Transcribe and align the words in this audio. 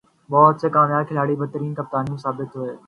بہت 0.29 0.55
سے 0.61 0.69
کامیاب 0.69 1.07
کھلاڑی 1.07 1.35
بدترین 1.35 1.73
کپتان 1.73 2.05
ثابت 2.17 2.55
ہوئے 2.55 2.69
ہیں۔ 2.71 2.77